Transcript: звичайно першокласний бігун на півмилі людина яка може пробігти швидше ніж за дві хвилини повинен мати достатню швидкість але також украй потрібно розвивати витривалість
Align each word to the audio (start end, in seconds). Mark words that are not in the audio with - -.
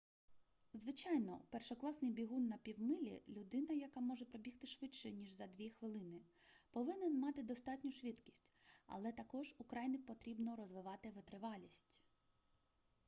звичайно 0.73 1.41
першокласний 1.49 2.11
бігун 2.11 2.47
на 2.47 2.57
півмилі 2.57 3.21
людина 3.27 3.73
яка 3.73 3.99
може 3.99 4.25
пробігти 4.25 4.67
швидше 4.67 5.11
ніж 5.11 5.29
за 5.31 5.47
дві 5.47 5.69
хвилини 5.69 6.21
повинен 6.71 7.19
мати 7.19 7.43
достатню 7.43 7.91
швидкість 7.91 8.51
але 8.87 9.11
також 9.11 9.55
украй 9.59 9.97
потрібно 9.97 10.55
розвивати 10.55 11.09
витривалість 11.09 11.99